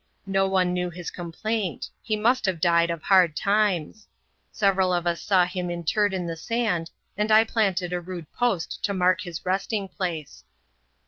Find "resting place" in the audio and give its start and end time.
9.45-10.43